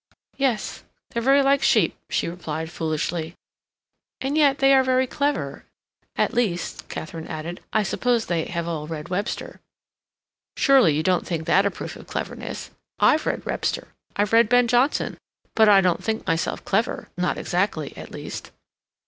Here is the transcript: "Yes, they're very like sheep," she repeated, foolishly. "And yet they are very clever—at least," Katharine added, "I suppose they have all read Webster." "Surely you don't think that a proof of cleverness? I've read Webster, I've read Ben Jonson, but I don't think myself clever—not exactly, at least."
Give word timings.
"Yes, 0.37 0.83
they're 1.11 1.21
very 1.21 1.43
like 1.43 1.61
sheep," 1.61 1.95
she 2.09 2.27
repeated, 2.27 2.71
foolishly. 2.71 3.35
"And 4.19 4.35
yet 4.35 4.57
they 4.57 4.73
are 4.73 4.83
very 4.83 5.05
clever—at 5.05 6.33
least," 6.33 6.89
Katharine 6.89 7.27
added, 7.27 7.61
"I 7.71 7.83
suppose 7.83 8.25
they 8.25 8.45
have 8.45 8.67
all 8.67 8.87
read 8.87 9.09
Webster." 9.09 9.59
"Surely 10.57 10.95
you 10.95 11.03
don't 11.03 11.27
think 11.27 11.45
that 11.45 11.67
a 11.67 11.69
proof 11.69 11.95
of 11.95 12.07
cleverness? 12.07 12.71
I've 12.97 13.27
read 13.27 13.45
Webster, 13.45 13.89
I've 14.15 14.33
read 14.33 14.49
Ben 14.49 14.67
Jonson, 14.67 15.17
but 15.53 15.69
I 15.69 15.81
don't 15.81 16.03
think 16.03 16.25
myself 16.25 16.65
clever—not 16.65 17.37
exactly, 17.37 17.95
at 17.95 18.09
least." 18.09 18.49